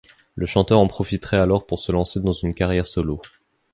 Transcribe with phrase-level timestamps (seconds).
[0.33, 3.21] Le chanteur en profiterait alors pour se lancer dans une carrière solo.